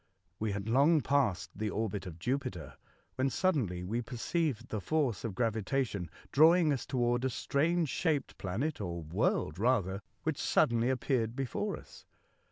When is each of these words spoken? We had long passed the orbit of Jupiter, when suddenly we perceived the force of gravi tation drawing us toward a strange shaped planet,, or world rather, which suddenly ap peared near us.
We 0.39 0.53
had 0.53 0.67
long 0.67 1.01
passed 1.01 1.51
the 1.55 1.69
orbit 1.69 2.07
of 2.07 2.17
Jupiter, 2.17 2.73
when 3.17 3.29
suddenly 3.29 3.83
we 3.83 4.01
perceived 4.01 4.69
the 4.69 4.81
force 4.81 5.23
of 5.23 5.35
gravi 5.35 5.61
tation 5.61 6.09
drawing 6.31 6.73
us 6.73 6.87
toward 6.87 7.23
a 7.23 7.29
strange 7.29 7.89
shaped 7.89 8.35
planet,, 8.39 8.81
or 8.81 9.03
world 9.03 9.59
rather, 9.59 10.01
which 10.23 10.39
suddenly 10.41 10.89
ap 10.89 11.01
peared 11.01 11.37
near 11.37 11.75
us. 11.77 12.07